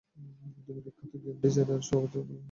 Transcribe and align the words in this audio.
দুনিয়া 0.65 0.83
বিখ্যাত 0.85 1.13
game 1.23 1.35
designer 1.43 1.79
হওয়ার 1.79 1.97
অনুভূতিটা 1.97 2.19
কেমন? 2.19 2.37